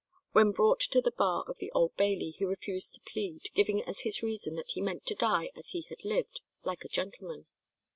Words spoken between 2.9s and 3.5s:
to plead,